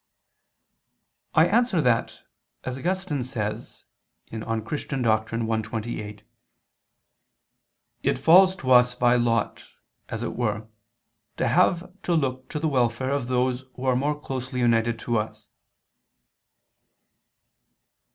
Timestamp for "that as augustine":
1.79-3.21